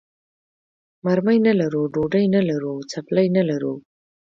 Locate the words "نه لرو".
1.47-1.81, 2.35-2.73, 3.35-3.73